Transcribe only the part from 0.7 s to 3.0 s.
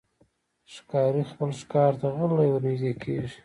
ښکاري خپل ښکار ته غلی ورنژدې